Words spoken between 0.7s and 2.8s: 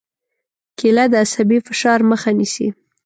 کېله د عصبي فشار مخه نیسي.